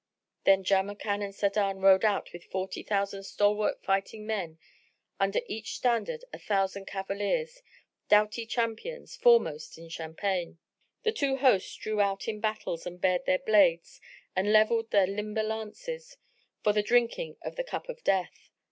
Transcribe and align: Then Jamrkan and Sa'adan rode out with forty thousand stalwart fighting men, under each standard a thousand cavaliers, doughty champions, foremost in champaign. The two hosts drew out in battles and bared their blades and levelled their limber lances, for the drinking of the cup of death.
Then 0.45 0.63
Jamrkan 0.63 1.21
and 1.21 1.35
Sa'adan 1.35 1.79
rode 1.79 2.03
out 2.03 2.33
with 2.33 2.45
forty 2.45 2.81
thousand 2.81 3.21
stalwart 3.21 3.83
fighting 3.83 4.25
men, 4.25 4.57
under 5.19 5.41
each 5.45 5.75
standard 5.75 6.25
a 6.33 6.39
thousand 6.39 6.87
cavaliers, 6.87 7.61
doughty 8.09 8.47
champions, 8.47 9.15
foremost 9.15 9.77
in 9.77 9.89
champaign. 9.89 10.57
The 11.03 11.11
two 11.11 11.35
hosts 11.35 11.75
drew 11.75 12.01
out 12.01 12.27
in 12.27 12.39
battles 12.39 12.87
and 12.87 12.99
bared 12.99 13.27
their 13.27 13.37
blades 13.37 14.01
and 14.35 14.51
levelled 14.51 14.89
their 14.89 15.05
limber 15.05 15.43
lances, 15.43 16.17
for 16.63 16.73
the 16.73 16.81
drinking 16.81 17.37
of 17.43 17.55
the 17.55 17.63
cup 17.63 17.87
of 17.87 18.03
death. 18.03 18.49